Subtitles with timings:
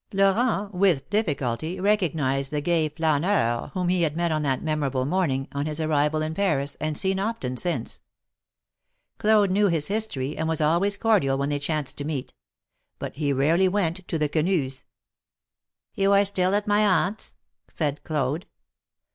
[0.13, 5.47] riorent with difficulty recognized the gay flaneur whom he had met on that memorable morning,
[5.51, 7.99] on his arrival in Paris, and seen often since.
[9.19, 12.33] Claude knew his history, and was always cordial when they chanced to meet;
[12.97, 14.85] but he rarely went to the Quenus'.
[15.95, 17.35] '^You are still at my Aunt's?"
[17.71, 18.47] said Claude.